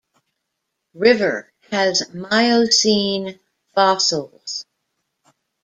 [0.95, 3.39] River has miocene
[3.75, 4.65] fossils.